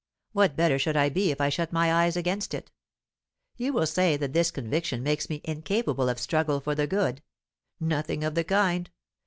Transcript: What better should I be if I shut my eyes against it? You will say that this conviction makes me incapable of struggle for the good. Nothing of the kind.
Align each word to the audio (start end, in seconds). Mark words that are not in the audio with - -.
What 0.31 0.55
better 0.55 0.79
should 0.79 0.97
I 0.97 1.09
be 1.09 1.29
if 1.29 1.39
I 1.39 1.49
shut 1.49 1.71
my 1.71 1.93
eyes 1.93 2.17
against 2.17 2.55
it? 2.55 2.71
You 3.57 3.71
will 3.71 3.85
say 3.85 4.17
that 4.17 4.33
this 4.33 4.49
conviction 4.49 5.03
makes 5.03 5.29
me 5.29 5.41
incapable 5.43 6.09
of 6.09 6.19
struggle 6.19 6.59
for 6.59 6.73
the 6.73 6.87
good. 6.87 7.21
Nothing 7.79 8.23
of 8.23 8.33
the 8.33 8.43
kind. 8.43 8.89